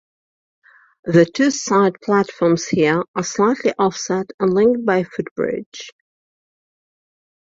The 1.03 1.25
two 1.25 1.51
side 1.51 1.97
platforms 2.03 2.65
here 2.67 3.03
are 3.15 3.23
slightly 3.23 3.71
offset 3.77 4.31
and 4.39 4.51
linked 4.51 4.83
by 4.83 4.97
a 4.97 5.05
footbridge. 5.05 5.91